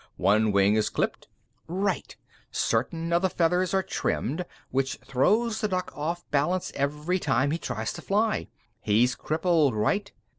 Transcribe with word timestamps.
"One 0.17 0.51
wing 0.51 0.73
is 0.73 0.89
clipped." 0.89 1.27
"Right. 1.67 2.17
Certain 2.49 3.13
of 3.13 3.21
the 3.21 3.29
feathers 3.29 3.71
are 3.75 3.83
trimmed, 3.83 4.47
which 4.71 4.95
throws 5.05 5.61
the 5.61 5.67
duck 5.67 5.95
off 5.95 6.27
balance 6.31 6.71
every 6.73 7.19
time 7.19 7.51
he 7.51 7.59
tries 7.59 7.93
to 7.93 8.01
fly. 8.01 8.47
He's 8.79 9.13
crippled, 9.13 9.75
right? 9.75 10.11